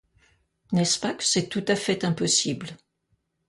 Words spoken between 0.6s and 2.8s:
N'est-ce pas que c'est tout à fait impossible?